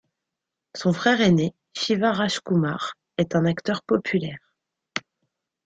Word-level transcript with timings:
Son 0.73 0.93
frère 0.93 1.21
aîné, 1.21 1.53
Shiva 1.77 2.11
Rajkumar, 2.11 2.95
est 3.19 3.35
un 3.35 3.45
acteur 3.45 3.83
populaire. 3.83 4.55